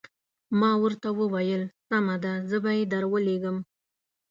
[0.59, 3.57] ما ورته وویل سمه ده زه به یې درولېږم.